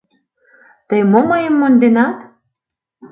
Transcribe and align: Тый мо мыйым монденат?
Тый 0.87 1.01
мо 1.11 1.19
мыйым 1.29 1.55
монденат? 1.57 2.17